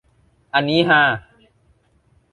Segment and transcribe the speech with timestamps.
[0.53, 1.01] อันนี้ฮา